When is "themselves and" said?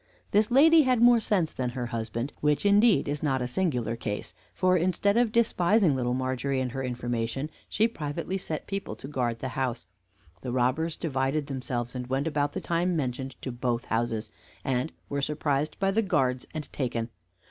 11.45-12.07